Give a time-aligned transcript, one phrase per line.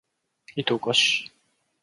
[0.55, 1.31] いとをかし